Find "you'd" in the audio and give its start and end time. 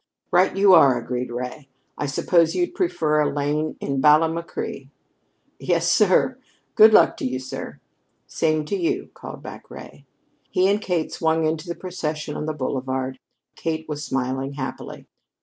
2.55-2.73